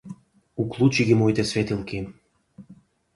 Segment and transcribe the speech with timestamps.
[0.61, 2.01] Уклучи ги моите светилки.